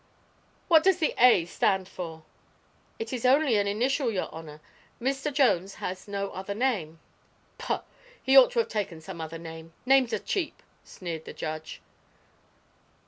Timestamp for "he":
8.19-8.35